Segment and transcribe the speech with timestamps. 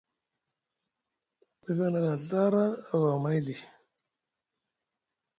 [1.63, 3.61] Mefeŋ nʼagaŋ Ɵara ava amay lii.